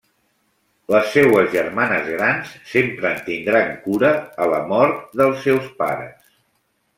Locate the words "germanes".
1.55-2.09